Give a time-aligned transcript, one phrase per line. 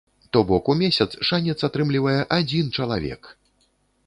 [0.35, 3.21] То бок, у месяц шанец атрымлівае адзін чалавек!